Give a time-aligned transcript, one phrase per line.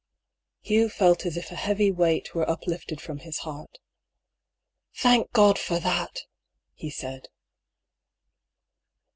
[0.61, 3.77] Hugh felt as if a heavy weight were uplifted from his heart."
[5.03, 6.21] Thank God for tbat!"
[6.73, 7.27] he said.